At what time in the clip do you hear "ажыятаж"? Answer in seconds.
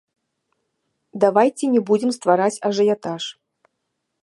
2.71-3.23